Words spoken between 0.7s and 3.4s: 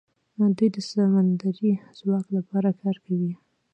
د سمندري ځواک لپاره کار کوي.